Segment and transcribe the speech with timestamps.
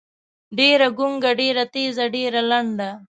[0.57, 2.89] ډېــره ګونګــــــه، ډېــره تېــزه، ډېــره لنډه.